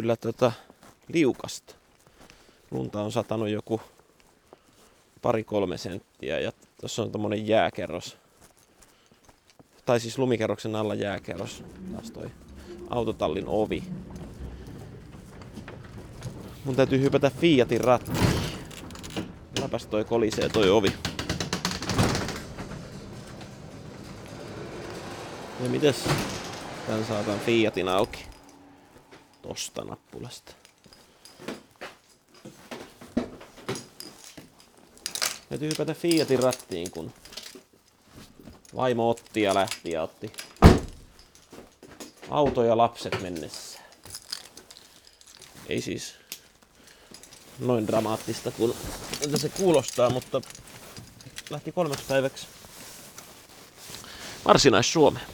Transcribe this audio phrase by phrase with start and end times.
[0.00, 0.52] kyllä tota,
[1.08, 1.74] liukasta.
[2.70, 3.80] Lunta on satanut joku
[5.22, 8.16] pari-kolme senttiä ja tuossa on tommonen jääkerros.
[9.86, 11.64] Tai siis lumikerroksen alla jääkerros.
[11.92, 12.30] Taas toi
[12.90, 13.82] autotallin ovi.
[16.64, 18.18] Mun täytyy hypätä Fiatin rattiin.
[19.60, 20.92] Läpäs toi kolisee toi ovi.
[25.62, 26.04] Ja mites
[26.86, 28.26] tän saatan Fiatin auki?
[29.42, 30.52] Tosta nappulasta.
[35.48, 37.12] Täytyy hypätä Fiatin rattiin, kun
[38.76, 40.32] vaimo otti ja lähti ja otti
[42.30, 43.80] auto ja lapset mennessä.
[45.68, 46.19] Ei siis
[47.60, 48.74] noin dramaattista kuin
[49.36, 50.40] se kuulostaa, mutta
[51.50, 52.46] lähti kolmeksi päiväksi
[54.44, 55.26] varsinais-Suomeen.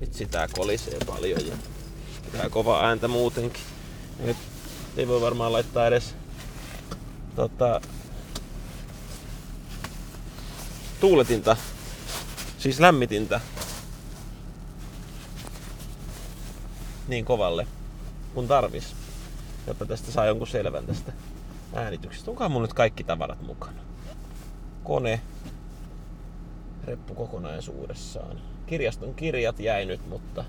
[0.00, 1.56] Vitsi tää kolisee paljon ja
[2.32, 3.62] tää kova ääntä muutenkin.
[4.18, 4.36] Nyt
[4.96, 6.14] ei voi varmaan laittaa edes
[7.36, 7.80] tota,
[11.00, 11.56] tuuletinta,
[12.58, 13.40] siis lämmitintä
[17.08, 17.66] niin kovalle
[18.34, 18.84] kun tarvis,
[19.66, 21.12] jotta tästä saa jonkun selvän tästä
[21.74, 22.30] äänityksestä.
[22.30, 23.80] Onkohan mun nyt kaikki tavarat mukana?
[24.84, 25.20] Kone,
[26.84, 28.40] reppu kokonaisuudessaan.
[28.66, 30.44] Kirjaston kirjat jäi nyt, mutta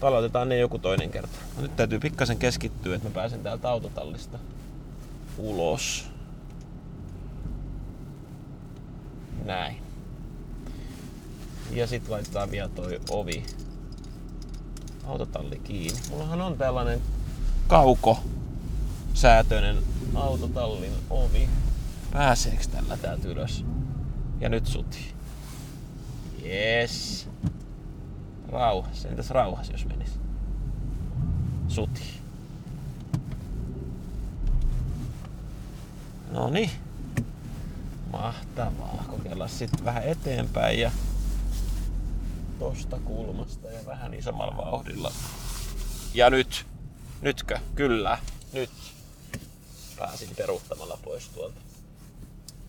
[0.00, 1.38] palautetaan ne joku toinen kerta.
[1.60, 4.38] Nyt täytyy pikkasen keskittyä, että mä pääsen täältä autotallista
[5.38, 6.06] ulos.
[9.44, 9.76] Näin.
[11.70, 13.44] Ja sit laitetaan vielä toi ovi
[15.06, 16.00] autotalli kiinni.
[16.10, 17.00] Mullahan on tällainen
[17.72, 18.20] kauko
[19.14, 19.78] säätöinen
[20.14, 21.48] autotallin ovi.
[22.12, 23.64] Pääseeks tällä täältä ylös?
[24.40, 25.14] Ja nyt suti.
[26.44, 27.28] Yes.
[28.48, 29.08] Rauhassa.
[29.08, 30.18] Entäs rauhassa jos menis?
[31.68, 32.02] Suti.
[36.30, 36.70] No niin.
[38.12, 39.04] Mahtavaa.
[39.10, 40.90] Kokeillaan sitten vähän eteenpäin ja
[42.58, 45.12] tosta kulmasta ja vähän isommalla vauhdilla.
[46.14, 46.71] Ja nyt.
[47.22, 47.58] Nytkö?
[47.74, 48.18] Kyllä.
[48.52, 48.70] Nyt.
[49.98, 51.60] Pääsin peruuttamalla pois tuolta.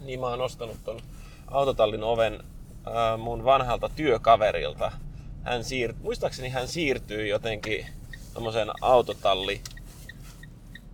[0.02, 1.00] Niin mä oon ostanut ton
[1.48, 4.92] autotallin oven äh, mun vanhalta työkaverilta.
[5.44, 5.94] Hän siir...
[6.02, 7.86] Muistaakseni hän siirtyi jotenkin
[8.34, 9.62] tommoseen autotalli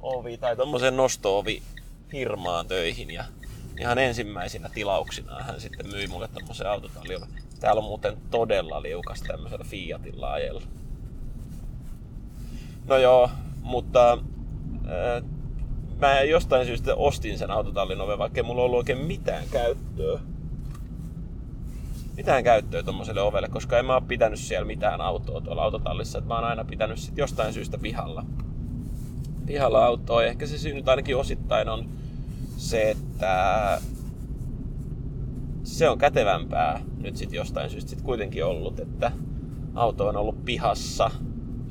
[0.02, 1.64] ovi tai tommoseen nosto-ovi
[2.10, 3.26] firmaan töihin ja
[3.80, 7.20] ihan ensimmäisinä tilauksina hän sitten myi mulle tommosen autotallin
[7.60, 10.62] Täällä on muuten todella liukas tämmöisellä Fiatilla ajella.
[12.86, 13.30] No joo,
[13.62, 15.24] mutta äh,
[16.02, 20.20] mä jostain syystä ostin sen autotallin oven, vaikka mulla ollut oikein mitään käyttöä.
[22.18, 26.20] Mitään käyttöä tommoselle ovelle, koska en mä oo pitänyt siellä mitään autoa tuolla autotallissa.
[26.20, 28.26] Et mä oon aina pitänyt sit jostain syystä pihalla.
[29.46, 30.24] Pihalla autoa.
[30.24, 31.90] Ehkä se syy nyt ainakin osittain on
[32.58, 33.82] se, että
[35.64, 39.12] se on kätevämpää nyt sitten jostain syystä sit kuitenkin ollut, että
[39.76, 41.12] auto on ollut pihassa.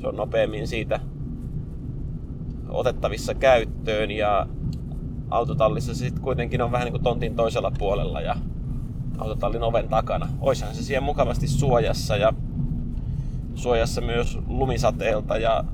[0.00, 1.00] Se on nopeammin siitä
[2.68, 4.46] otettavissa käyttöön ja
[5.30, 8.36] autotallissa se sitten kuitenkin on vähän niin kuin tontin toisella puolella ja
[9.18, 10.28] autotallin oven takana.
[10.40, 12.32] Oishan se siihen mukavasti suojassa ja
[13.54, 15.64] suojassa myös lumisateelta ja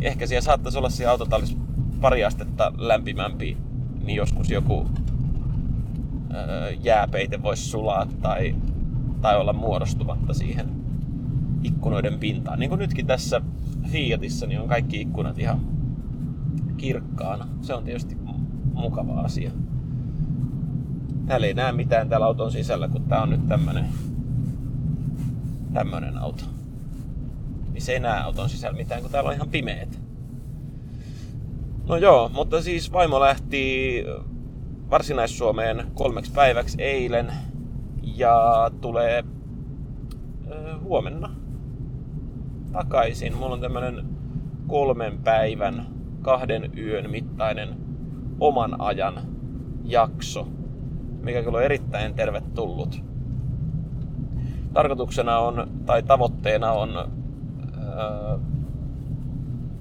[0.00, 1.56] ehkä siellä saattaisi olla siellä autotallissa
[2.00, 3.56] pari astetta lämpimämpi,
[4.04, 4.86] niin joskus joku
[6.82, 8.54] jääpeite voisi sulaa tai,
[9.20, 10.68] tai olla muodostumatta siihen
[11.62, 12.58] ikkunoiden pintaan.
[12.58, 13.40] Niin kuin nytkin tässä
[13.88, 15.60] Fiatissa, niin on kaikki ikkunat ihan
[16.80, 17.48] kirkkaana.
[17.60, 18.16] Se on tietysti
[18.74, 19.50] mukava asia.
[21.26, 23.84] Täällä ei näe mitään täällä auton sisällä, kun tää on nyt tämmönen,
[25.72, 26.44] tämmönen auto.
[27.72, 30.00] Niin se ei näe auton sisällä mitään, kun täällä on ihan pimeet.
[31.88, 34.04] No joo, mutta siis vaimo lähti
[34.90, 37.32] Varsinais-Suomeen kolmeksi päiväksi eilen
[38.02, 39.24] ja tulee
[40.82, 41.30] huomenna
[42.72, 43.36] takaisin.
[43.36, 44.06] Mulla on tämmönen
[44.66, 45.86] kolmen päivän,
[46.22, 47.76] kahden yön mittainen
[48.40, 49.14] oman ajan
[49.84, 50.48] jakso,
[51.22, 53.04] mikä kyllä on erittäin tervetullut.
[54.72, 58.38] Tarkoituksena on, tai tavoitteena on ö,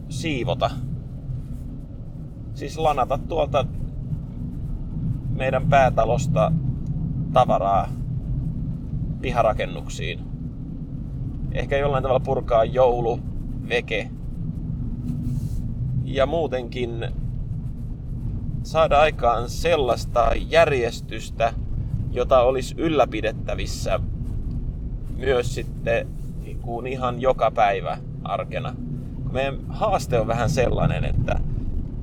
[0.10, 0.72] siivota,
[2.54, 3.66] siis lanata tuolta
[5.36, 6.52] meidän päätalosta
[7.34, 7.88] tavaraa
[9.22, 10.20] piharakennuksiin.
[11.52, 13.20] Ehkä jollain tavalla purkaa joulu,
[13.70, 14.10] veke,
[16.10, 17.08] ja muutenkin
[18.64, 21.54] saada aikaan sellaista järjestystä,
[22.12, 24.00] jota olisi ylläpidettävissä
[25.18, 26.08] myös sitten
[26.44, 28.76] niin kuin ihan joka päivä arkena.
[29.32, 31.40] Meidän haaste on vähän sellainen, että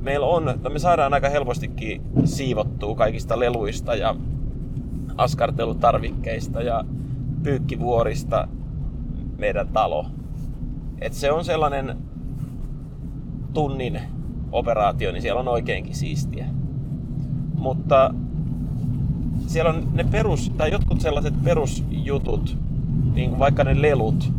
[0.01, 4.17] meillä on, että no me saadaan aika helpostikin siivottua kaikista leluista ja
[5.17, 6.85] askartelutarvikkeista ja
[7.43, 8.49] pyykkivuorista
[9.39, 10.07] meidän talo.
[11.01, 11.97] Et se on sellainen
[13.57, 14.01] tunnin
[14.53, 16.47] operaatio, niin siellä on oikeinkin siistiä.
[17.55, 18.15] Mutta
[19.47, 22.57] siellä on ne perus, tai jotkut sellaiset perusjutut,
[23.15, 24.33] niin kuin vaikka ne lelut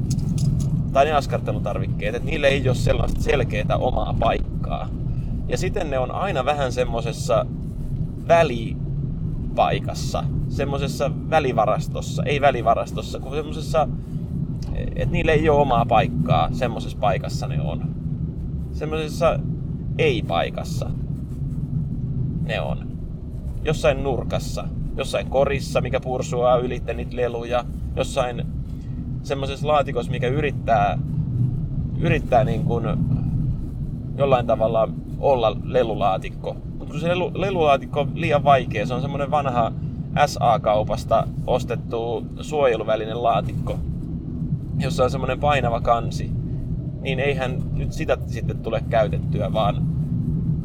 [0.94, 4.90] tai ne askartelutarvikkeet, että niille ei ole sellaista selkeää omaa paikkaa.
[5.48, 7.46] Ja sitten ne on aina vähän semmosessa
[8.28, 13.88] välipaikassa, semmosessa välivarastossa, ei välivarastossa, kun semmosessa,
[14.76, 17.98] että niille ei ole omaa paikkaa, semmosessa paikassa ne on.
[18.78, 19.40] Semmosessa
[19.98, 20.90] ei-paikassa
[22.44, 22.88] ne on.
[23.64, 27.66] Jossain nurkassa, jossain korissa, mikä pursuaa ylitte niitä leluja,
[27.96, 28.46] jossain
[29.24, 31.00] semmoisessa laatikossa, mikä yrittää,
[32.00, 32.86] yrittää niin kuin
[34.18, 34.90] jollain tavalla
[35.20, 36.56] olla lelulaatikko.
[36.78, 39.72] Mutta kun se lelu, lelulaatikko on liian vaikea, se on semmoinen vanha
[40.26, 43.80] SA-kaupasta ostettu suojeluvälinen laatikko,
[44.80, 46.37] jossa on semmoinen painava kansi,
[47.02, 49.88] niin eihän nyt sitä sitten tule käytettyä, vaan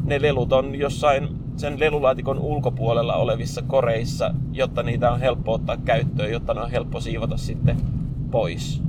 [0.03, 6.31] ne lelut on jossain sen lelulaatikon ulkopuolella olevissa koreissa, jotta niitä on helppo ottaa käyttöön,
[6.31, 7.77] jotta ne on helppo siivota sitten
[8.31, 8.81] pois.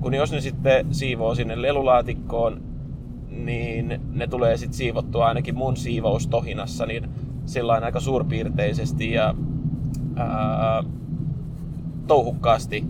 [0.00, 2.60] Kun jos ne sitten siivoo sinne lelulaatikkoon,
[3.30, 7.08] niin ne tulee sitten siivottua ainakin mun siivoustohinassa niin
[7.46, 9.34] sillä aika suurpiirteisesti ja
[10.16, 10.84] ää,
[12.06, 12.84] touhukkaasti.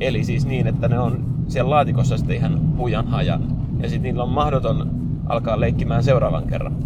[0.00, 3.56] Eli siis niin, että ne on siellä laatikossa sitten ihan hujan hajan.
[3.82, 4.90] Ja sitten niillä on mahdoton
[5.26, 6.76] alkaa leikkimään seuraavan kerran.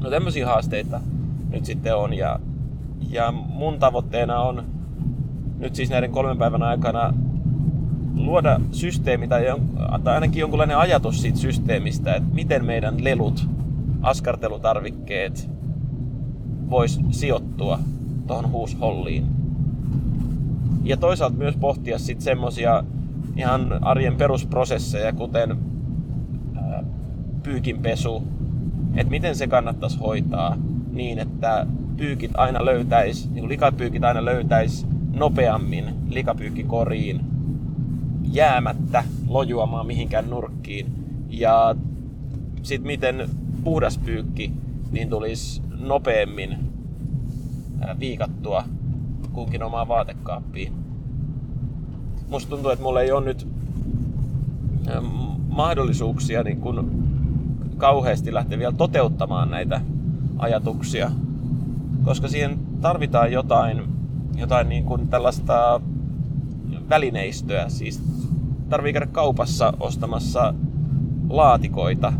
[0.00, 1.00] No tämmöisiä haasteita
[1.50, 2.40] nyt sitten on ja,
[3.10, 4.64] ja mun tavoitteena on
[5.58, 7.14] nyt siis näiden kolmen päivän aikana
[8.14, 9.44] luoda systeemi tai,
[10.04, 13.48] tai ainakin jonkunlainen ajatus siitä systeemistä, että miten meidän lelut,
[14.02, 15.50] askartelutarvikkeet
[16.70, 17.78] vois sijoittua
[18.26, 19.26] tuohon huusholliin.
[20.84, 22.84] Ja toisaalta myös pohtia sitten semmosia
[23.36, 25.56] ihan arjen perusprosesseja, kuten
[27.42, 28.22] pyykinpesu,
[28.96, 30.56] että miten se kannattaisi hoitaa
[30.92, 31.66] niin, että
[31.96, 37.20] pyykit aina löytäisi, niin likapyykit aina löytäisi nopeammin likapyykkikoriin
[38.32, 40.86] jäämättä lojuamaan mihinkään nurkkiin.
[41.28, 41.76] Ja
[42.62, 43.28] sitten miten
[43.64, 44.52] puhdas pyykki
[44.92, 46.58] niin tulisi nopeammin
[48.00, 48.64] viikattua
[49.32, 50.85] kunkin omaan vaatekaappiin.
[52.28, 53.48] Musta tuntuu, että mulla ei ole nyt
[55.48, 57.04] mahdollisuuksia niin kun
[57.76, 59.80] kauheasti lähteä vielä toteuttamaan näitä
[60.38, 61.10] ajatuksia,
[62.04, 63.96] koska siihen tarvitaan jotain
[64.36, 65.80] jotain niin kuin tällaista
[66.88, 67.68] välineistöä.
[67.68, 68.02] Siis
[68.68, 70.54] tarvii käydä kaupassa ostamassa
[71.28, 72.12] laatikoita.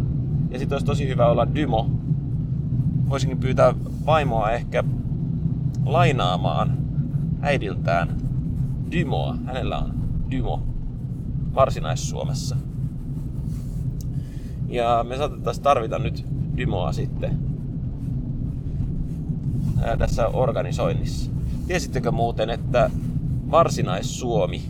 [0.51, 1.91] Ja sitten olisi tosi hyvä olla dymo.
[3.09, 3.75] Voisinkin pyytää
[4.07, 4.85] vaimoa ehkä
[5.85, 6.79] lainaamaan
[7.41, 8.09] äidiltään
[8.91, 9.37] dymoa.
[9.47, 9.96] Hänellä on
[10.31, 10.63] dymo
[11.55, 12.57] Varsinais-Suomessa.
[14.69, 16.25] Ja me saatettaisiin tarvita nyt
[16.57, 17.39] dymoa sitten
[19.99, 21.31] tässä organisoinnissa.
[21.67, 22.91] Tiesittekö muuten, että
[23.51, 24.63] Varsinais-Suomi,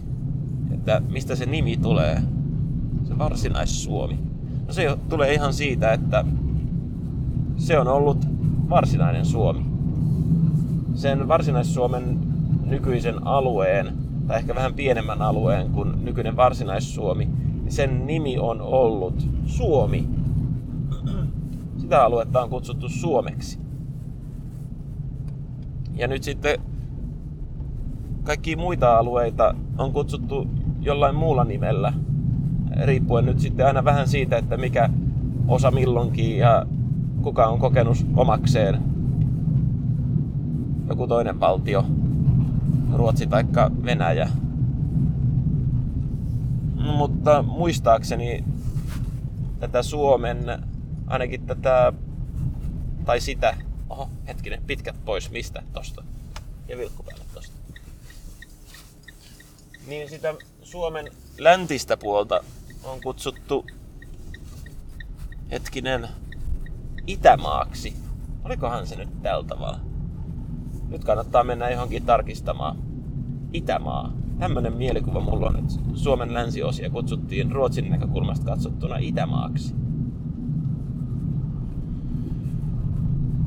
[0.70, 2.22] että mistä se nimi tulee?
[3.04, 4.18] Se Varsinais-Suomi.
[4.66, 6.25] No se tulee ihan siitä, että
[7.56, 8.26] se on ollut
[8.70, 9.66] varsinainen Suomi.
[10.94, 12.18] Sen Varsinais-Suomen
[12.64, 13.92] nykyisen alueen,
[14.26, 17.25] tai ehkä vähän pienemmän alueen kuin nykyinen Varsinais-Suomi,
[17.62, 20.09] niin sen nimi on ollut Suomi.
[21.76, 23.59] Sitä aluetta on kutsuttu Suomeksi.
[25.95, 26.61] Ja nyt sitten
[28.25, 30.47] kaikki muita alueita on kutsuttu
[30.80, 31.92] jollain muulla nimellä,
[32.85, 34.90] riippuen nyt sitten aina vähän siitä, että mikä
[35.49, 36.66] osa milloinkin ja
[37.23, 38.83] kuka on kokenut omakseen
[40.88, 41.85] joku toinen valtio,
[42.95, 43.45] Ruotsi tai
[43.85, 44.28] Venäjä.
[46.75, 48.45] Mutta muistaakseni
[49.61, 50.62] tätä Suomen,
[51.07, 51.93] ainakin tätä,
[53.05, 53.57] tai sitä,
[53.90, 56.05] oho, hetkinen, pitkät pois, mistä tosta?
[56.69, 57.57] Ja vilkku päälle tosta
[59.87, 62.45] niin sitä Suomen läntistä puolta
[62.85, 63.66] on kutsuttu
[65.50, 66.09] hetkinen
[67.07, 67.97] Itämaaksi.
[68.45, 69.81] Olikohan se nyt tällä tavalla?
[70.90, 72.76] nyt kannattaa mennä johonkin tarkistamaan.
[73.52, 74.12] Itämaa.
[74.38, 79.75] Tämmöinen mielikuva mulla on, että Suomen länsiosia kutsuttiin Ruotsin näkökulmasta katsottuna Itämaaksi.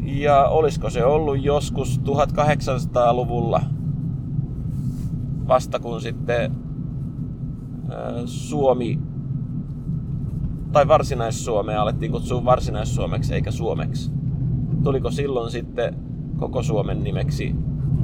[0.03, 3.61] Ja olisiko se ollut joskus 1800-luvulla,
[5.47, 6.51] vasta kun sitten
[8.25, 8.99] Suomi
[10.71, 14.11] tai Varsinais-Suomea alettiin kutsua Varsinais-Suomeksi eikä Suomeksi.
[14.83, 16.08] Tuliko silloin sitten
[16.39, 17.55] koko Suomen nimeksi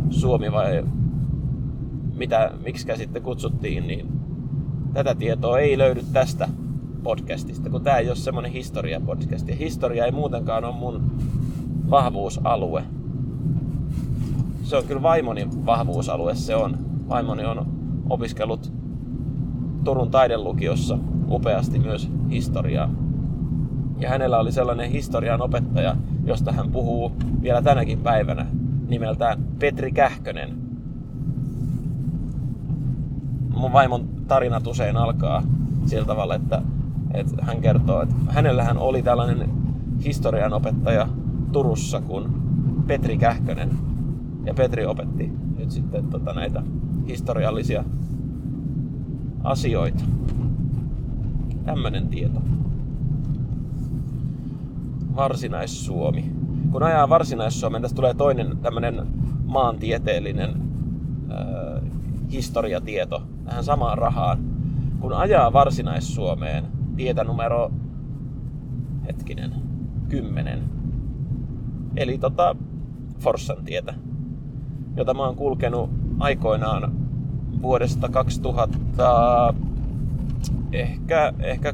[0.10, 0.84] Suomi vai
[2.16, 4.08] mitä, miksi sitten kutsuttiin, niin
[4.94, 6.48] tätä tietoa ei löydy tästä
[7.04, 9.48] podcastista, kun tämä ei ole semmoinen historia-podcast.
[9.48, 11.12] Ja historia ei muutenkaan ole mun
[11.90, 12.84] vahvuusalue.
[14.64, 16.78] Se on kyllä vaimoni vahvuusalue, se on.
[17.10, 17.66] Vaimoni on
[18.10, 18.72] opiskellut
[19.84, 20.98] Turun taidelukiossa
[21.30, 22.90] upeasti myös historiaa.
[24.00, 28.46] Ja hänellä oli sellainen historian opettaja, josta hän puhuu vielä tänäkin päivänä,
[28.88, 30.54] nimeltään Petri Kähkönen.
[33.58, 35.44] Mun vaimon tarinat usein alkaa
[35.86, 36.62] sillä tavalla, että,
[37.14, 39.50] että hän kertoo, että hänellähän oli tällainen
[40.06, 41.08] historian opettaja
[41.52, 42.26] Turussa kuin
[42.88, 43.70] Petri Kähkönen.
[44.46, 46.64] Ja Petri opetti nyt sitten tota, näitä
[47.08, 47.84] historiallisia
[49.44, 50.04] asioita.
[51.66, 52.42] Tämmönen tieto.
[55.16, 56.32] Varsinais-Suomi.
[56.72, 59.08] Kun ajaa Varsinais-Suomeen, tästä tulee toinen tämmönen
[59.46, 60.50] maantieteellinen
[61.32, 61.82] äh,
[62.32, 64.38] historiatieto tähän samaan rahaan.
[65.00, 67.72] Kun ajaa Varsinais-Suomeen, tietä numero,
[69.08, 69.52] hetkinen,
[70.10, 70.64] 10,
[71.96, 72.56] eli tota
[73.20, 73.94] Forssan tietä,
[74.96, 76.92] jota mä oon kulkenut aikoinaan
[77.62, 79.54] vuodesta 2000,
[80.72, 81.74] ehkä, ehkä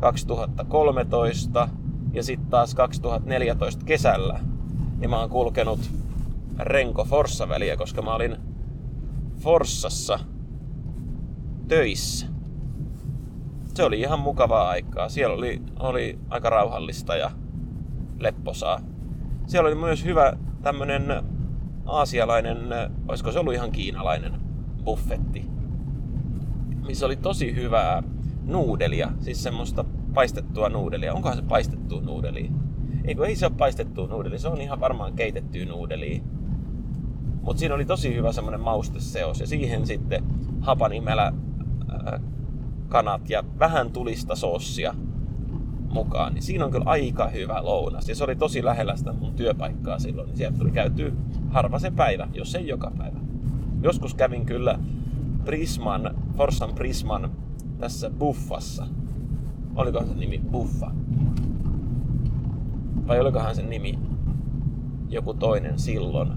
[0.00, 1.68] 2012-2013
[2.12, 4.40] ja sitten taas 2014 kesällä.
[5.00, 5.90] Ja mä oon kulkenut
[6.58, 8.36] Renko Forssa väliä, koska mä olin
[9.38, 10.18] Forssassa
[11.68, 12.26] töissä.
[13.74, 15.08] Se oli ihan mukavaa aikaa.
[15.08, 17.30] Siellä oli, oli aika rauhallista ja
[18.18, 18.80] lepposaa.
[19.46, 21.24] Siellä oli myös hyvä tämmönen
[21.86, 22.58] aasialainen,
[23.08, 24.32] olisiko se ollut ihan kiinalainen
[24.84, 25.44] buffetti,
[26.86, 28.02] missä oli tosi hyvää
[28.50, 31.14] nuudelia, siis semmoista paistettua nuudelia.
[31.14, 32.50] Onkohan se paistettu nuudeli?
[33.04, 36.22] Eikö ei se ole paistettu nuudeli, se on ihan varmaan keitetty nuudeli.
[37.42, 40.24] Mutta siinä oli tosi hyvä semmoinen mausteseos ja siihen sitten
[40.60, 42.20] hapanimellä äh,
[42.88, 44.94] kanat ja vähän tulista soossia
[45.88, 48.08] mukaan, niin siinä on kyllä aika hyvä lounas.
[48.08, 51.12] Ja se oli tosi lähellä sitä mun työpaikkaa silloin, niin sieltä tuli käyty
[51.48, 53.20] harva se päivä, jos ei joka päivä.
[53.82, 54.78] Joskus kävin kyllä
[55.44, 57.30] Prisman, Forssan Prisman
[57.80, 58.86] tässä Buffassa.
[59.74, 60.90] Olikohan se nimi Buffa?
[63.08, 63.98] Vai olikohan se nimi
[65.08, 66.28] joku toinen silloin?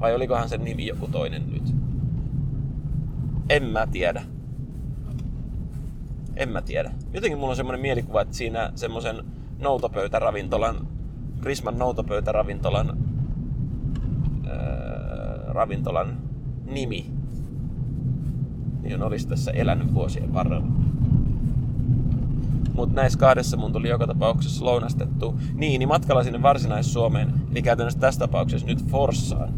[0.00, 1.74] Vai olikohan se nimi joku toinen nyt?
[3.48, 4.22] En mä tiedä
[6.38, 6.90] en mä tiedä.
[7.12, 9.24] Jotenkin mulla on semmoinen mielikuva, että siinä semmoisen
[9.58, 10.88] noutopöytäravintolan,
[11.40, 12.98] Prisman noutopöytäravintolan
[14.48, 16.18] ää, ravintolan
[16.70, 17.10] nimi
[18.82, 20.66] niin olisi tässä elänyt vuosien varrella.
[22.78, 25.34] Mutta näissä kahdessa mun tuli joka tapauksessa lounastettu.
[25.54, 29.54] Niin, niin matkalla sinne Varsinais-Suomeen, eli käytännössä tässä tapauksessa nyt Forssaan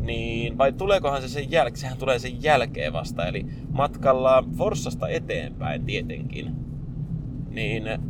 [0.00, 1.80] niin vai tuleekohan se sen jälkeen?
[1.80, 6.54] Sehän tulee sen jälkeen vasta, eli matkalla Forssasta eteenpäin tietenkin.
[7.50, 8.00] Niin eh,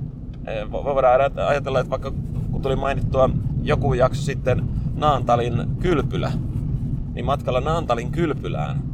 [0.73, 2.13] voidaan ajatella, että vaikka
[2.51, 3.31] kun tuli mainittua
[3.63, 6.33] joku jakso sitten Naantalin kylpylä,
[7.15, 8.93] niin matkalla Naantalin kylpylään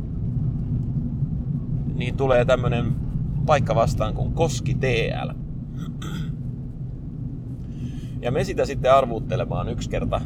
[1.98, 3.07] niin tulee tämmönen
[3.46, 5.30] paikka vastaan kuin Koski TL.
[8.22, 10.20] Ja me sitä sitten arvuuttelemaan yksi kerta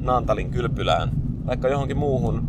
[0.00, 1.10] Naantalin kylpylään
[1.46, 2.48] vaikka johonkin muuhun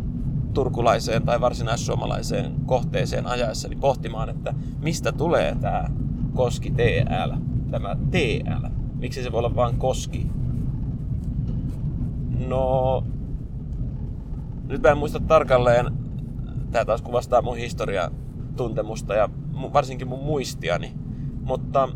[0.54, 5.84] turkulaiseen tai varsinaissuomalaiseen kohteeseen ajaessa, niin pohtimaan, että mistä tulee tämä
[6.34, 7.32] Koski TL,
[7.70, 8.66] tämä TL.
[8.94, 10.26] Miksi se voi olla vain Koski?
[12.48, 13.04] No,
[14.68, 15.86] nyt mä en muista tarkalleen,
[16.70, 19.28] tämä taas kuvastaa mun historiatuntemusta ja
[19.72, 20.92] varsinkin mun muistiani,
[21.42, 21.88] mutta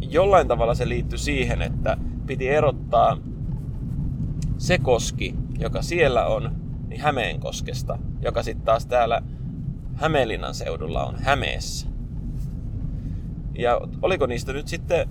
[0.00, 1.96] jollain tavalla se liittyy siihen, että
[2.26, 3.18] piti erottaa
[4.58, 6.50] se koski, joka siellä on,
[6.88, 9.22] niin Hämeenkoskesta, joka sitten taas täällä
[9.94, 11.86] Hämeenlinnan seudulla on Hämeessä.
[13.58, 15.08] Ja oliko niistä nyt sitten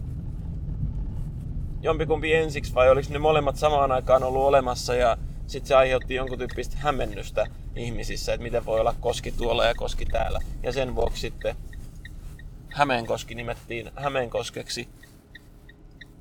[1.82, 5.18] jompikumpi ensiksi vai oliko ne molemmat samaan aikaan ollut olemassa ja
[5.50, 10.06] sitten se aiheutti jonkun tyyppistä hämmennystä ihmisissä, että miten voi olla koski tuolla ja koski
[10.06, 10.40] täällä.
[10.64, 11.56] Ja sen vuoksi sitten
[12.70, 14.90] Hämeenkoski nimettiin Hämeenkoskeksi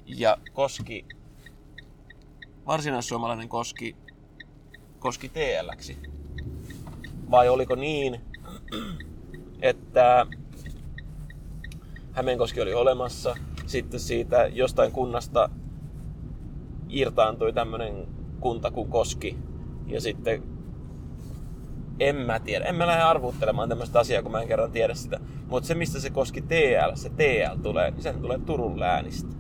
[0.07, 1.07] ja koski
[2.67, 3.97] varsinaissuomalainen koski,
[4.99, 5.99] koski TLksi?
[7.31, 8.21] Vai oliko niin,
[9.63, 10.27] että
[12.13, 15.51] Hämeenkoski oli olemassa, sitten siitä jostain kunnasta
[16.89, 19.39] irtaantui tämmönen kunta kuin Koski.
[19.87, 20.43] Ja sitten
[22.01, 22.65] en mä tiedä.
[22.65, 25.21] En mä lähde arvuuttelemaan tämmöistä asiaa, kun mä en kerran tiedä sitä.
[25.49, 29.35] Mutta se, mistä se koski TL, se TL tulee, niin sehän tulee Turun läänistä.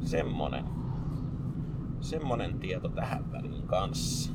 [0.00, 0.64] Semmonen.
[2.00, 4.32] Semmonen tieto tähän väliin kanssa.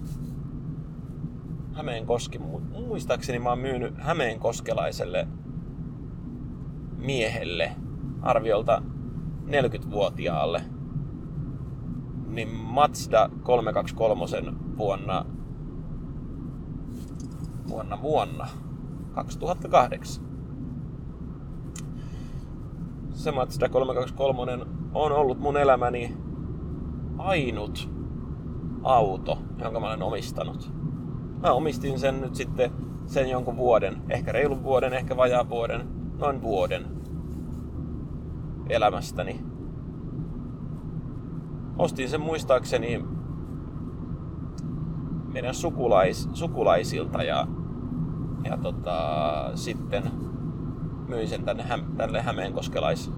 [1.73, 2.39] Hämeenkoski,
[2.87, 5.27] muistaakseni mä oon myynyt Hämeenkoskelaiselle
[6.97, 7.71] miehelle
[8.21, 8.81] arviolta
[9.47, 10.61] 40-vuotiaalle
[12.29, 14.25] niin Mazda 323
[14.77, 15.25] vuonna
[17.69, 18.47] vuonna vuonna
[19.13, 20.23] 2008.
[23.13, 26.17] Se Mazda 323 on ollut mun elämäni
[27.17, 27.89] ainut
[28.83, 30.71] auto, jonka mä olen omistanut.
[31.41, 32.71] Mä omistin sen nyt sitten
[33.05, 35.87] sen jonkun vuoden, ehkä reilun vuoden, ehkä vajaa vuoden,
[36.19, 36.85] noin vuoden
[38.69, 39.48] elämästäni.
[41.79, 43.05] Ostin sen muistaakseni
[45.33, 47.47] meidän sukulais, sukulaisilta ja,
[48.43, 49.01] ja tota,
[49.55, 50.03] sitten
[51.07, 51.63] myin sen tänne,
[51.97, 53.11] tälle Hämeenkoskelais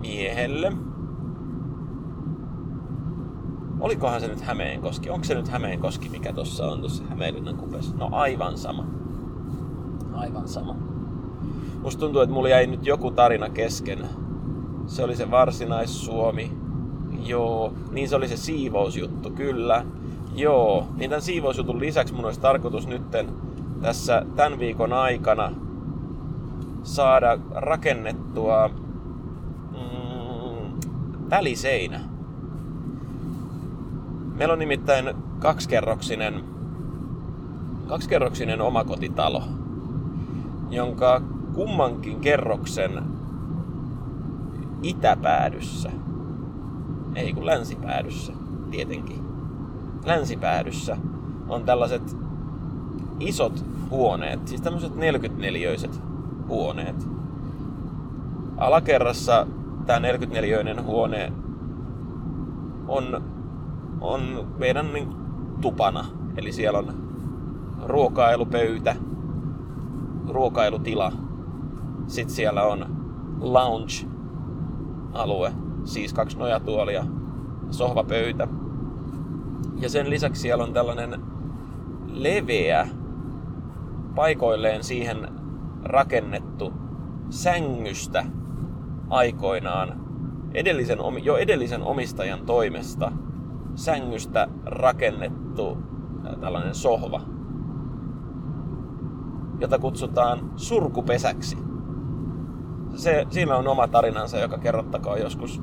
[0.00, 0.72] miehelle.
[3.80, 5.10] Olikohan se nyt Hämeenkoski?
[5.10, 7.96] Onko se nyt Hämeenkoski, mikä tuossa on tuossa Hämeenlinnan kupessa?
[7.96, 8.86] No aivan sama.
[10.12, 10.76] Aivan sama.
[11.82, 14.08] Musta tuntuu, että mulla jäi nyt joku tarina kesken.
[14.86, 16.52] Se oli se varsinais-Suomi.
[17.26, 17.72] Joo.
[17.90, 19.84] Niin se oli se siivousjuttu, kyllä.
[20.34, 20.86] Joo.
[20.96, 23.28] Niin tämän siivousjutun lisäksi mun olisi tarkoitus nytten
[23.82, 25.52] tässä tämän viikon aikana
[26.82, 28.68] saada rakennettua
[29.72, 30.80] mm,
[31.30, 32.00] väliseinä.
[34.34, 36.44] Meillä on nimittäin kaksikerroksinen,
[37.88, 39.42] kaksikerroksinen omakotitalo,
[40.70, 41.22] jonka
[41.54, 43.13] kummankin kerroksen
[44.84, 45.90] itäpäädyssä,
[47.14, 48.32] ei kun länsipäädyssä
[48.70, 49.24] tietenkin,
[50.04, 50.96] länsipäädyssä
[51.48, 52.16] on tällaiset
[53.20, 56.00] isot huoneet, siis tämmöiset 44-öiset
[56.48, 57.08] huoneet.
[58.56, 59.46] Alakerrassa
[59.86, 61.32] tämä 44-öinen huone
[62.88, 63.22] on,
[64.00, 65.08] on meidän niin,
[65.60, 66.04] tupana.
[66.36, 66.94] Eli siellä on
[67.82, 68.96] ruokailupöytä,
[70.28, 71.12] ruokailutila.
[72.06, 72.86] Sitten siellä on
[75.14, 75.52] lounge-alue,
[75.84, 77.04] siis kaksi nojatuolia,
[77.70, 78.48] sohvapöytä.
[79.80, 81.20] Ja sen lisäksi siellä on tällainen
[82.06, 82.88] leveä,
[84.14, 85.28] paikoilleen siihen
[85.82, 86.72] rakennettu
[87.30, 88.24] sängystä
[89.08, 90.00] aikoinaan
[90.54, 93.12] edellisen, jo edellisen omistajan toimesta
[93.74, 95.78] sängystä rakennettu
[96.40, 97.20] tällainen sohva,
[99.60, 101.73] jota kutsutaan surkupesäksi.
[102.94, 105.62] Se, siinä on oma tarinansa, joka kerrottakoon joskus,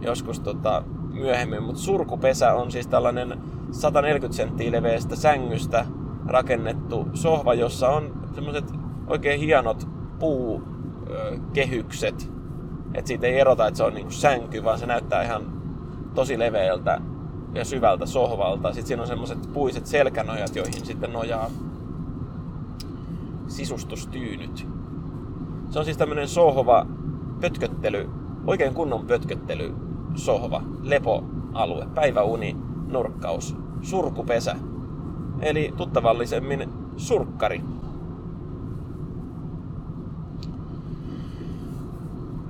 [0.00, 5.86] joskus tota, myöhemmin, mutta surkupesä on siis tällainen 140 senttiä leveästä sängystä
[6.26, 8.64] rakennettu sohva, jossa on semmoiset
[9.06, 12.30] oikein hienot puukehykset.
[12.94, 15.52] Että siitä ei erota, että se on niinku sänky, vaan se näyttää ihan
[16.14, 17.00] tosi leveältä
[17.54, 18.72] ja syvältä sohvalta.
[18.72, 21.50] Sitten siinä on semmoiset puiset selkänojat, joihin sitten nojaa
[23.48, 24.66] sisustustyynyt.
[25.70, 26.86] Se on siis tämmönen sohva,
[27.40, 28.10] pötköttely,
[28.46, 29.74] oikein kunnon pötköttely
[30.14, 32.56] sohva, lepoalue, päiväuni,
[32.88, 34.56] nurkkaus, surkupesä.
[35.40, 37.62] Eli tuttavallisemmin surkkari.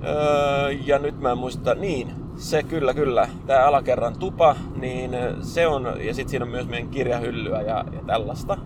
[0.03, 5.67] Öö, ja nyt mä en muista, niin, se kyllä kyllä, tämä alakerran tupa, niin se
[5.67, 8.57] on, ja sitten siinä on myös meidän kirjahyllyä ja, ja tällaista.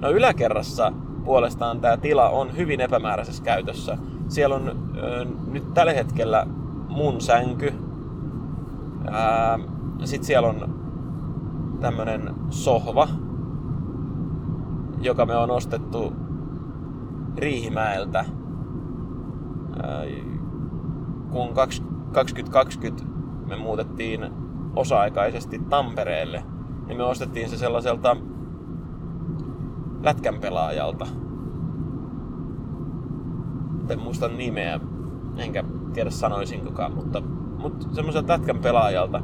[0.00, 0.92] No yläkerrassa
[1.24, 3.98] puolestaan tämä tila on hyvin epämääräisessä käytössä.
[4.28, 6.46] Siellä on ö, nyt tällä hetkellä
[6.88, 7.72] mun sänky.
[10.04, 10.74] Sitten siellä on
[11.80, 13.08] tämmönen sohva,
[15.00, 16.12] joka me on ostettu
[17.36, 18.24] Riihimäeltä.
[19.82, 20.04] Ää,
[21.30, 21.54] kun
[22.12, 23.04] 2020
[23.46, 24.30] me muutettiin
[24.76, 26.44] osa-aikaisesti Tampereelle,
[26.86, 28.16] niin me ostettiin se sellaiselta
[30.04, 31.06] lätkän pelaajalta.
[33.88, 34.80] En muista nimeä,
[35.36, 37.22] enkä tiedä sanoisinkokaan, mutta,
[37.58, 39.22] mutta semmoiselta lätkän pelaajalta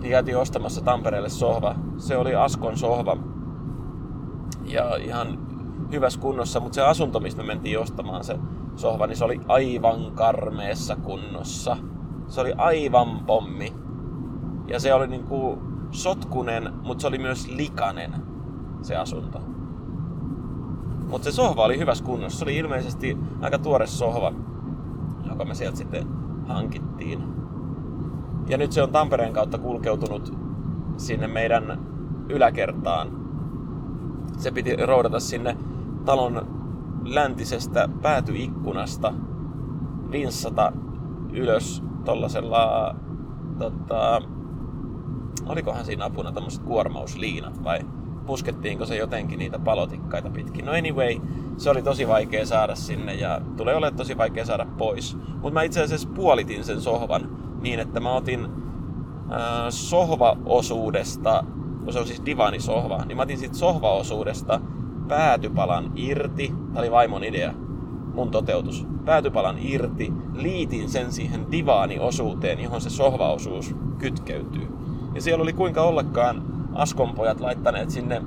[0.00, 1.74] niin käytiin ostamassa Tampereelle sohva.
[1.96, 3.16] Se oli Askon sohva
[4.64, 5.38] ja ihan
[5.92, 8.38] hyvässä kunnossa, mutta se asunto, mistä me mentiin ostamaan se
[8.76, 11.76] sohva, niin se oli aivan karmeessa kunnossa.
[12.26, 13.72] Se oli aivan pommi.
[14.68, 15.58] Ja se oli niinku
[15.90, 18.14] sotkunen, mutta se oli myös likanen
[18.82, 19.40] se asunto.
[21.10, 22.38] Mutta se sohva oli hyvässä kunnossa.
[22.38, 24.32] Se oli ilmeisesti aika tuore sohva,
[25.28, 26.06] joka me sieltä sitten
[26.46, 27.24] hankittiin.
[28.48, 30.34] Ja nyt se on Tampereen kautta kulkeutunut
[30.96, 31.80] sinne meidän
[32.28, 33.08] yläkertaan.
[34.38, 35.56] Se piti roudata sinne
[36.04, 36.46] talon
[37.04, 39.14] läntisestä päätyikkunasta
[40.12, 40.72] vinssata
[41.32, 42.94] ylös tollasella
[43.58, 44.22] tota,
[45.46, 47.80] olikohan siinä apuna tämmöiset kuormausliinat vai
[48.26, 50.64] puskettiinko se jotenkin niitä palotikkaita pitkin.
[50.64, 51.20] No anyway,
[51.56, 55.16] se oli tosi vaikea saada sinne ja tulee olemaan tosi vaikea saada pois.
[55.16, 57.28] Mutta mä itse asiassa puolitin sen sohvan
[57.60, 58.50] niin, että mä otin äh,
[59.68, 61.44] sohvaosuudesta,
[61.84, 64.60] kun se on siis divanisohva, niin mä otin siitä sohvaosuudesta
[65.08, 66.48] päätypalan irti.
[66.48, 67.54] Tämä oli vaimon idea,
[68.14, 68.86] mun toteutus.
[69.04, 74.68] Päätypalan irti, liitin sen siihen divaaniosuuteen, johon se sohvaosuus kytkeytyy.
[75.14, 76.49] Ja siellä oli kuinka ollakaan
[76.80, 78.22] askonpojat laittaneet sinne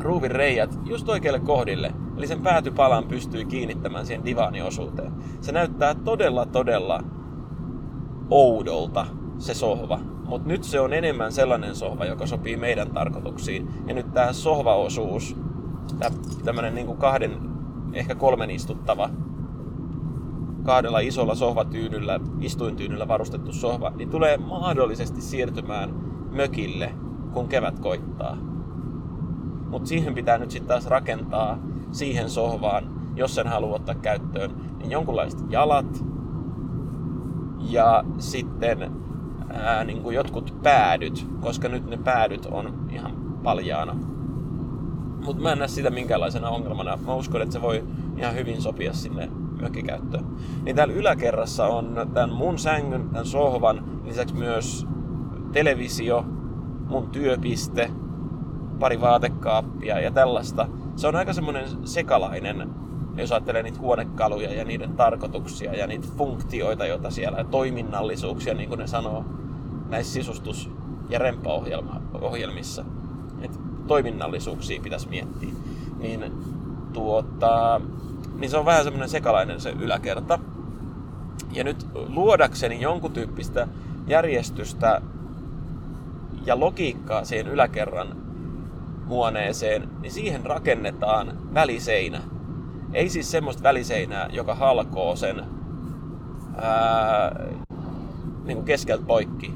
[0.00, 1.92] ruuvin reijät just oikealle kohdille.
[2.16, 5.12] Eli sen päätypalan pystyi kiinnittämään siihen divaaniosuuteen.
[5.40, 7.00] Se näyttää todella, todella
[8.30, 9.06] oudolta
[9.38, 9.98] se sohva.
[10.28, 13.68] Mutta nyt se on enemmän sellainen sohva, joka sopii meidän tarkoituksiin.
[13.86, 15.36] Ja nyt tämä sohvaosuus,
[16.44, 17.36] tämmöinen niinku kahden,
[17.92, 19.10] ehkä kolmen istuttava,
[20.62, 25.90] kahdella isolla sohvatyynyllä, istuintyynyllä varustettu sohva, niin tulee mahdollisesti siirtymään
[26.32, 26.92] mökille,
[27.36, 28.36] kun kevät koittaa.
[29.70, 31.58] Mutta siihen pitää nyt sitten taas rakentaa
[31.90, 32.84] siihen sohvaan,
[33.16, 36.04] jos sen haluaa ottaa käyttöön, niin jonkunlaiset jalat
[37.70, 38.90] ja sitten
[39.52, 43.96] ää, niin kuin jotkut päädyt, koska nyt ne päädyt on ihan paljaana.
[45.24, 46.98] Mutta mä en näe sitä minkäänlaisena ongelmana.
[47.06, 47.84] Mä uskon, että se voi
[48.16, 50.26] ihan hyvin sopia sinne mökkikäyttöön.
[50.64, 54.86] Niin täällä yläkerrassa on tämän mun sängyn, tämän sohvan, lisäksi myös
[55.52, 56.24] televisio,
[56.88, 57.90] mun työpiste,
[58.78, 60.68] pari vaatekaappia ja tällaista.
[60.96, 62.70] Se on aika semmoinen sekalainen,
[63.16, 68.68] jos ajattelee niitä huonekaluja ja niiden tarkoituksia ja niitä funktioita, joita siellä, ja toiminnallisuuksia, niin
[68.68, 69.24] kuin ne sanoo
[69.88, 70.70] näissä sisustus-
[71.08, 72.84] ja rempaohjelmissa.
[73.40, 75.50] Että toiminnallisuuksia pitäisi miettiä.
[75.98, 76.32] Niin,
[76.92, 77.80] tuota,
[78.38, 80.38] niin se on vähän semmoinen sekalainen se yläkerta.
[81.52, 83.68] Ja nyt luodakseni jonkun tyyppistä
[84.06, 85.02] järjestystä
[86.46, 88.16] ja logiikkaa siihen yläkerran
[89.08, 92.20] huoneeseen, niin siihen rakennetaan väliseinä.
[92.92, 95.42] Ei siis semmoista väliseinää, joka halkoo sen
[96.56, 97.46] ää,
[98.44, 99.54] niin kuin keskeltä poikki,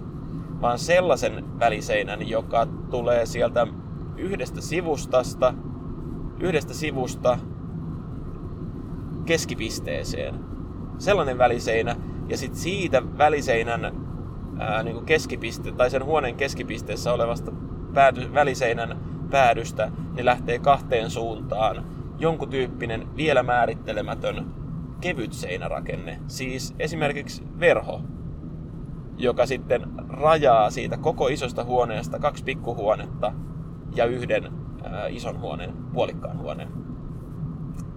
[0.61, 3.67] vaan sellaisen väliseinän, joka tulee sieltä
[4.17, 5.55] yhdestä sivustasta,
[6.41, 7.39] yhdestä sivusta
[9.25, 10.35] keskipisteeseen.
[10.99, 11.97] Sellainen väliseinä,
[12.29, 14.10] ja sitten siitä väliseinän
[14.61, 17.53] ää, niin kuin keskipiste, tai sen huoneen keskipisteessä olevasta
[17.95, 18.99] pääty, väliseinän
[19.31, 21.85] päädystä, niin lähtee kahteen suuntaan
[22.19, 24.47] jonkun tyyppinen vielä määrittelemätön
[25.01, 26.21] kevyt seinärakenne.
[26.27, 28.01] Siis esimerkiksi verho,
[29.17, 33.33] joka sitten rajaa siitä koko isosta huoneesta kaksi pikkuhuonetta
[33.95, 34.53] ja yhden
[34.85, 36.69] ää, ison huoneen, puolikkaan huoneen.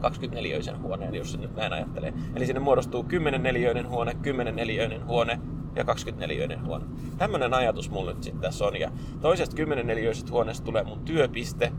[0.03, 2.13] 24-öisen huoneen, jos nyt näin ajattelee.
[2.35, 5.39] Eli sinne muodostuu 10-neliöinen huone, 10-neliöinen huone
[5.75, 6.85] ja 24 huone.
[7.17, 8.79] Tämmönen ajatus mulla nyt sitten tässä on.
[8.79, 11.71] Ja toisesta 10 neliöisestä huoneesta tulee mun työpiste.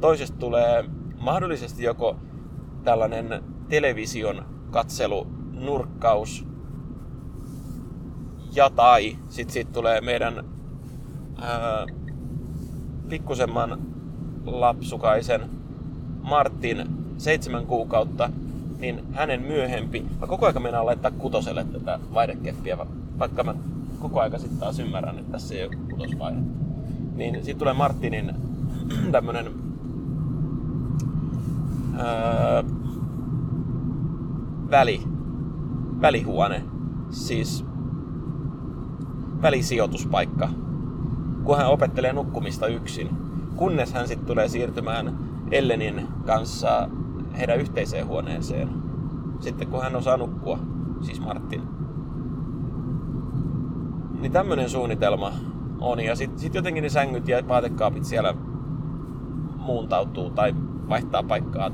[0.00, 0.84] Toisesta tulee
[1.18, 2.16] mahdollisesti joko
[2.84, 6.46] tällainen television katselu, nurkkaus,
[8.54, 10.44] ja tai sit siitä tulee meidän
[11.40, 11.86] ää,
[13.08, 13.78] pikkusemman
[14.44, 15.50] lapsukaisen
[16.22, 16.86] Martin
[17.18, 18.30] seitsemän kuukautta,
[18.78, 22.78] niin hänen myöhempi, mä koko ajan meinaan laittaa kutoselle tätä vaihdekeppiä,
[23.18, 23.54] vaikka mä
[23.98, 26.40] koko aika sitten taas ymmärrän, että tässä ei ole kutosvaihe.
[27.16, 28.32] Niin sitten tulee Martinin
[29.12, 29.46] tämmönen
[31.98, 32.62] öö,
[34.70, 35.02] väli,
[36.00, 36.62] välihuone,
[37.10, 37.64] siis
[39.42, 40.48] välisijoituspaikka,
[41.44, 43.08] kun hän opettelee nukkumista yksin.
[43.56, 45.18] Kunnes hän sitten tulee siirtymään
[45.50, 46.88] Ellenin kanssa
[47.38, 48.68] heidän yhteiseen huoneeseen.
[49.40, 50.58] Sitten kun hän osaa nukkua,
[51.02, 51.62] siis Martin.
[54.24, 55.32] Niin tämmönen suunnitelma
[55.80, 56.00] on.
[56.00, 58.34] Ja sitten sit jotenkin ne sängyt ja vaatekaapit siellä
[59.56, 60.54] muuntautuu tai
[60.88, 61.70] vaihtaa paikkaa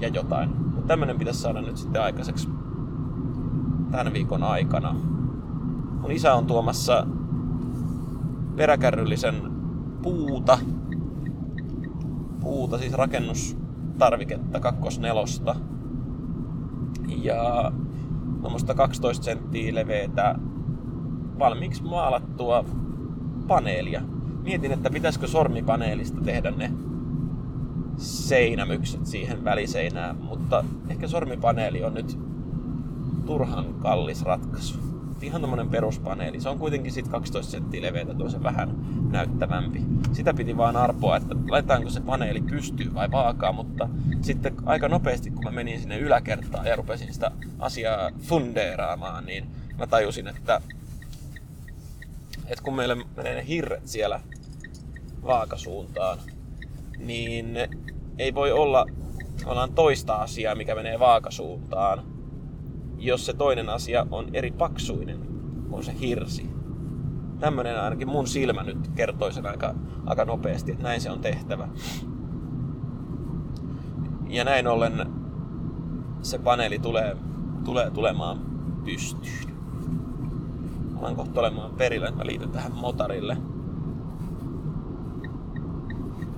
[0.00, 0.50] ja jotain.
[0.64, 2.48] Mutta tämmönen pitäisi saada nyt sitten aikaiseksi
[3.90, 4.94] tämän viikon aikana.
[6.00, 7.06] Mun isä on tuomassa
[8.56, 9.34] peräkärryllisen
[10.02, 10.58] puuta.
[12.40, 15.56] Puuta, siis rakennustarviketta, kakkosnelosta.
[17.22, 17.72] Ja
[18.40, 20.38] tuommoista 12 senttiä leveätä
[21.38, 22.64] valmiiksi maalattua
[23.46, 24.02] paneelia.
[24.42, 26.70] Mietin, että pitäisikö sormipaneelista tehdä ne
[27.96, 32.18] seinämykset siihen väliseinään, mutta ehkä sormipaneeli on nyt
[33.26, 34.78] turhan kallis ratkaisu.
[35.22, 36.40] Ihan tämmönen peruspaneeli.
[36.40, 38.74] Se on kuitenkin sit 12 senttiä tuo se vähän
[39.10, 39.82] näyttävämpi.
[40.12, 43.88] Sitä piti vaan arpoa, että laitetaanko se paneeli pystyy vai vaakaa, mutta
[44.20, 49.46] sitten aika nopeasti kun mä menin sinne yläkertaan ja rupesin sitä asiaa fundeeraamaan, niin
[49.78, 50.60] mä tajusin, että,
[52.48, 54.20] että kun meillä menee ne hirret siellä
[55.26, 56.18] vaakasuuntaan,
[56.98, 57.58] niin
[58.18, 58.86] ei voi olla
[59.40, 62.02] tavallaan toista asiaa, mikä menee vaakasuuntaan,
[62.98, 65.18] jos se toinen asia on eri paksuinen
[65.70, 66.50] kuin se hirsi.
[67.40, 69.74] Tämmöinen ainakin mun silmä nyt kertoi sen aika,
[70.06, 71.68] aika nopeasti, että näin se on tehtävä.
[74.28, 75.06] Ja näin ollen
[76.22, 77.16] se paneeli tulee,
[77.64, 78.38] tulee tulemaan
[78.84, 79.57] pystyyn.
[81.00, 83.36] Alan kohta olemaan perillä, että mä liityn tähän motarille.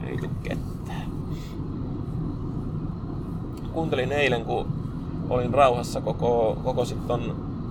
[0.06, 1.10] Ei tuu ketään.
[3.72, 4.66] Kuuntelin eilen, kun
[5.30, 7.20] olin rauhassa koko, koko sitten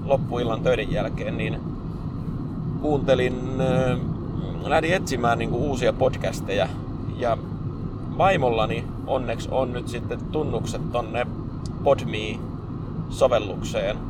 [0.05, 1.59] loppuillan töiden jälkeen, niin
[2.81, 3.99] kuuntelin, äh,
[4.63, 6.67] lähdin etsimään niin kuin uusia podcasteja
[7.17, 7.37] ja
[8.17, 11.27] vaimollani onneksi on nyt sitten tunnukset tonne
[11.83, 14.08] Podme-sovellukseen.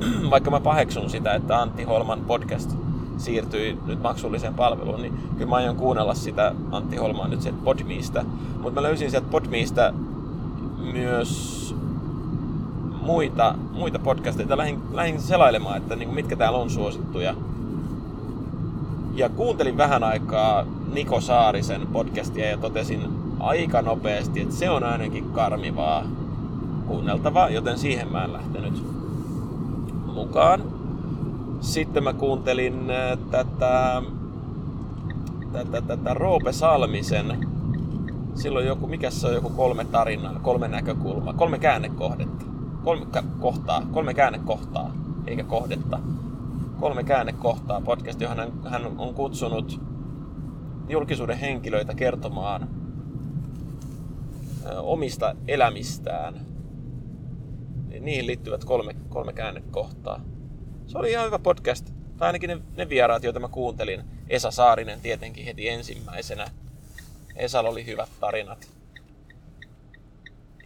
[0.30, 2.76] Vaikka mä paheksun sitä, että Antti Holman podcast
[3.18, 8.24] siirtyi nyt maksulliseen palveluun, niin kyllä mä aion kuunnella sitä Antti Holmaa nyt sieltä Podmeista.
[8.62, 9.94] Mutta mä löysin sieltä Podmeista
[10.92, 11.74] myös
[13.02, 14.56] muita, muita podcasteja.
[14.56, 17.34] Lähdin, lähdin selailemaan, että niin mitkä täällä on suosittuja.
[19.14, 23.00] Ja kuuntelin vähän aikaa Niko Saarisen podcastia ja totesin
[23.40, 26.04] aika nopeasti, että se on ainakin karmivaa
[26.86, 28.99] kuunneltavaa, joten siihen mä en lähtenyt
[30.10, 30.62] mukaan.
[31.60, 34.02] Sitten mä kuuntelin äh, tätä,
[35.52, 37.48] tätä, tätä Roope Salmisen,
[38.34, 42.50] silloin joku, mikä se on joku kolme tarinaa, kolme näkökulmaa, kolme käännekohdetta
[42.84, 43.06] kolme
[43.40, 44.92] kohtaa, kolme käännekohtaa,
[45.26, 46.00] eikä kohdetta.
[46.80, 49.80] Kolme käännekohtaa podcast, johon hän, hän on kutsunut
[50.88, 52.68] julkisuuden henkilöitä kertomaan
[54.82, 56.49] omista elämistään.
[58.00, 60.24] Niihin liittyvät kolme, kolme käännekohtaa.
[60.86, 61.90] Se oli ihan hyvä podcast.
[62.18, 64.04] Tai ainakin ne, ne vieraat, joita mä kuuntelin.
[64.28, 66.50] Esa Saarinen tietenkin heti ensimmäisenä.
[67.36, 68.68] Esalla oli hyvät tarinat.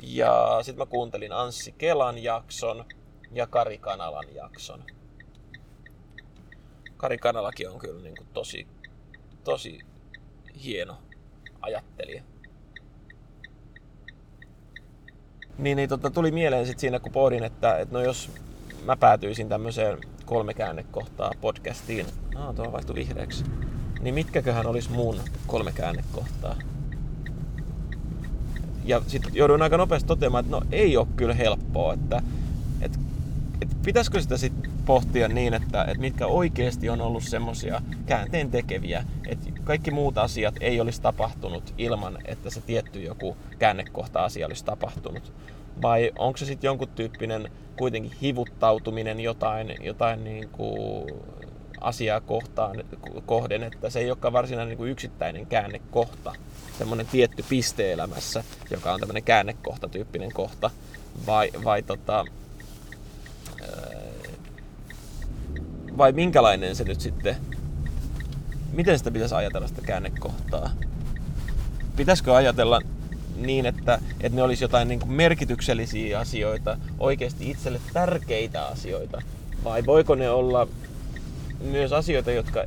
[0.00, 2.84] Ja sitten mä kuuntelin Anssi Kelan jakson
[3.32, 4.84] ja Kari Kanalan jakson.
[6.96, 8.66] Kari Kanalakin on kyllä niin kuin tosi,
[9.44, 9.78] tosi
[10.64, 10.98] hieno
[11.60, 12.22] ajattelija.
[15.58, 18.30] Niin, niin tota, tuli mieleen sitten siinä, kun pohdin, että, että no jos
[18.84, 23.44] mä päätyisin tämmöiseen kolme käännekohtaa podcastiin, ah, tuo vaihtui vihreäksi,
[24.00, 26.56] niin mitkäköhän olisi mun kolme käännekohtaa?
[28.84, 32.22] ja sitten jouduin aika nopeasti toteamaan, että no ei ole kyllä helppoa, että,
[32.80, 32.98] että,
[33.60, 39.04] että pitäisikö sitä sitten pohtia niin, että, että mitkä oikeasti on ollut semmoisia käänteen tekeviä,
[39.26, 44.64] että kaikki muut asiat ei olisi tapahtunut ilman, että se tietty joku käännekohta asia olisi
[44.64, 45.32] tapahtunut.
[45.82, 51.10] Vai onko se sitten jonkun tyyppinen kuitenkin hivuttautuminen jotain, jotain niin kuin
[51.80, 52.84] asiaa kohtaan,
[53.26, 56.32] kohden, että se ei olekaan varsinainen niin kuin yksittäinen käännekohta,
[56.78, 60.70] semmoinen tietty piste elämässä, joka on tämmöinen käännekohta tyyppinen kohta,
[61.26, 62.24] vai, vai, tota,
[65.98, 67.36] vai minkälainen se nyt sitten,
[68.74, 70.70] miten sitä pitäisi ajatella sitä käännekohtaa?
[71.96, 72.80] Pitäisikö ajatella
[73.36, 79.22] niin, että, että ne olisi jotain niin kuin merkityksellisiä asioita, oikeasti itselle tärkeitä asioita,
[79.64, 80.68] vai voiko ne olla
[81.60, 82.64] myös asioita, jotka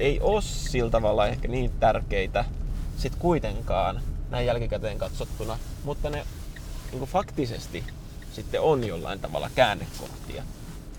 [0.00, 2.44] ei ole sillä tavalla ehkä niin tärkeitä
[2.96, 6.26] sit kuitenkaan näin jälkikäteen katsottuna, mutta ne
[6.92, 7.84] niin faktisesti
[8.32, 10.42] sitten on jollain tavalla käännekohtia.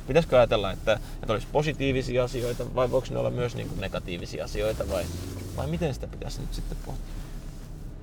[0.07, 4.45] Pitäisikö ajatella, että, että olisi positiivisia asioita vai voiko ne olla myös niin kuin negatiivisia
[4.45, 5.05] asioita vai,
[5.57, 7.13] vai miten sitä pitäisi nyt sitten pohtia?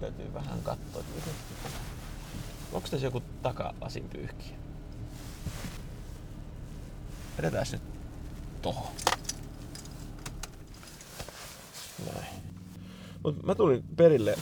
[0.01, 1.03] Täytyy vähän katsoa,
[2.73, 4.57] Onko tässä joku takalasin pyyhkiä?
[7.39, 7.83] Vedetään nyt
[8.63, 8.93] tohon.
[12.15, 12.43] Näin.
[13.25, 14.37] Mut mä tulin perille.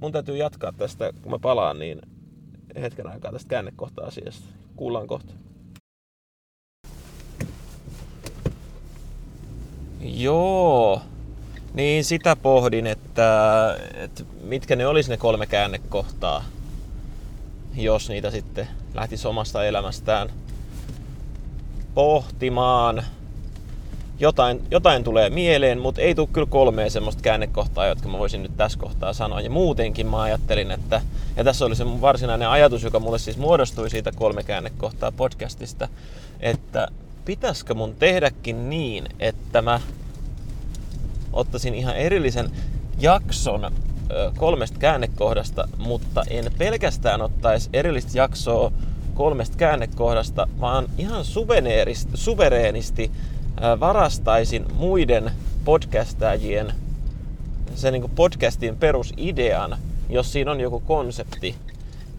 [0.00, 2.02] Mun täytyy jatkaa tästä, kun mä palaan, niin
[2.80, 4.48] hetken aikaa tästä käännekohta-asiasta.
[4.76, 5.32] Kuullaan kohta.
[10.04, 11.02] Joo.
[11.74, 16.44] Niin sitä pohdin, että, että mitkä ne olisi ne kolme käännekohtaa,
[17.74, 20.30] jos niitä sitten lähtisi omasta elämästään
[21.94, 23.04] pohtimaan.
[24.20, 28.56] jotain, jotain tulee mieleen, mutta ei tule kyllä kolmea semmoista käännekohtaa, jotka mä voisin nyt
[28.56, 29.40] tässä kohtaa sanoa.
[29.40, 31.00] Ja muutenkin mä ajattelin, että,
[31.36, 35.88] ja tässä oli se mun varsinainen ajatus, joka mulle siis muodostui siitä kolme käännekohtaa podcastista,
[36.40, 36.88] että
[37.24, 39.80] pitäisikö mun tehdäkin niin, että mä
[41.32, 42.50] ottaisin ihan erillisen
[42.98, 43.72] jakson
[44.36, 48.72] kolmesta käännekohdasta, mutta en pelkästään ottaisi erillistä jaksoa
[49.14, 51.24] kolmesta käännekohdasta, vaan ihan
[52.14, 53.10] suvereenisti
[53.80, 55.30] varastaisin muiden
[55.64, 56.72] podcastajien
[57.74, 61.54] sen niin podcastin perusidean, jos siinä on joku konsepti,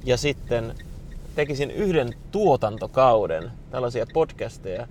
[0.04, 0.76] ja sitten
[1.36, 4.88] tekisin yhden tuotantokauden tällaisia podcasteja,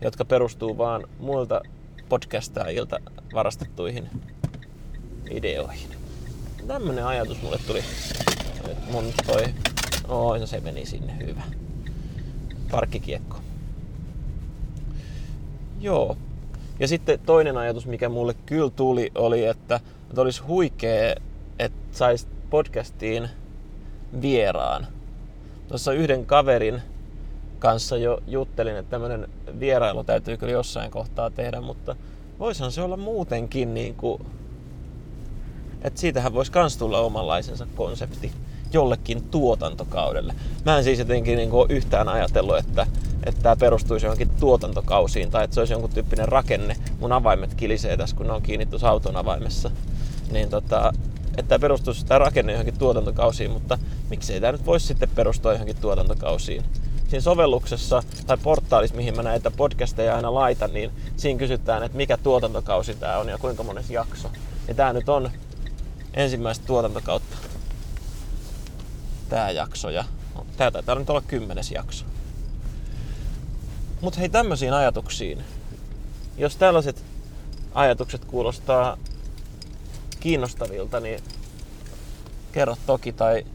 [0.00, 1.60] jotka perustuu vaan muilta
[2.08, 2.98] podcastajilta
[3.34, 4.08] varastettuihin
[5.30, 5.88] ideoihin.
[6.66, 7.82] Tämmönen ajatus mulle tuli.
[8.90, 9.44] Mun toi...
[10.08, 11.42] Oi, no se meni sinne hyvä.
[12.70, 13.36] Parkkikiekko.
[15.80, 16.16] Joo.
[16.78, 19.80] Ja sitten toinen ajatus, mikä mulle kyllä tuli, oli, että,
[20.10, 21.14] että olisi huikea,
[21.58, 23.28] että sais podcastiin
[24.22, 24.95] vieraan.
[25.68, 26.82] Tuossa yhden kaverin
[27.58, 29.28] kanssa jo juttelin, että tämmöinen
[29.60, 31.96] vierailu täytyy kyllä jossain kohtaa tehdä, mutta
[32.38, 34.22] voisihan se olla muutenkin niin kuin,
[35.82, 38.32] että siitähän voisi kans tulla omanlaisensa konsepti
[38.72, 40.34] jollekin tuotantokaudelle.
[40.64, 42.86] Mä en siis jotenkin niin kuin yhtään ajatellut, että,
[43.26, 46.76] että tämä perustuisi johonkin tuotantokausiin tai että se olisi jonkun tyyppinen rakenne.
[47.00, 49.70] Mun avaimet kilisee tässä, kun ne on kiinni tuossa auton avaimessa.
[50.30, 50.92] Niin tota,
[51.36, 53.78] että tämä perustuisi tämä rakenne johonkin tuotantokausiin, mutta
[54.10, 56.64] miksei tämä nyt voisi sitten perustua johonkin tuotantokausiin.
[57.08, 62.16] Siinä sovelluksessa tai portaalissa, mihin mä näitä podcasteja aina laitan, niin siinä kysytään, että mikä
[62.16, 64.30] tuotantokausi tämä on ja kuinka monessa jakso.
[64.68, 65.30] Ja tämä nyt on
[66.14, 67.36] ensimmäistä tuotantokautta
[69.28, 70.04] tämä jakso ja
[70.56, 72.04] tää taitaa nyt olla kymmenes jakso.
[74.00, 75.44] Mutta hei tämmöisiin ajatuksiin.
[76.38, 77.04] Jos tällaiset
[77.74, 78.96] ajatukset kuulostaa
[80.26, 81.20] kiinnostavilta, niin
[82.52, 83.12] kerro toki.
[83.12, 83.46] Tai,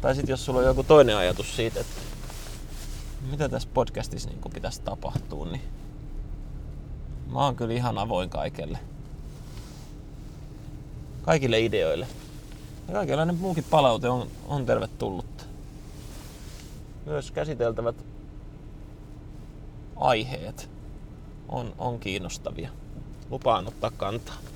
[0.00, 1.92] tai sitten jos sulla on joku toinen ajatus siitä, että
[3.30, 5.62] mitä tässä podcastissa niin pitäisi tapahtua, niin
[7.32, 8.78] mä oon kyllä ihan avoin kaikelle.
[11.22, 12.06] Kaikille ideoille.
[12.88, 15.46] Ja kaikenlainen muukin palaute on, on tervetullut.
[17.06, 17.96] Myös käsiteltävät
[19.96, 20.70] aiheet
[21.48, 22.70] on, on kiinnostavia.
[23.30, 24.51] Lupaan ottaa kantaa.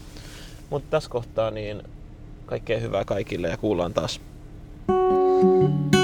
[0.70, 1.82] Mutta tässä kohtaa niin
[2.46, 4.20] kaikkea hyvää kaikille ja kuullaan taas.
[4.86, 5.95] thank you